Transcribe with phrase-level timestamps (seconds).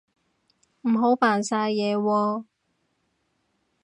[0.81, 2.45] 唔好扮晒嘢喎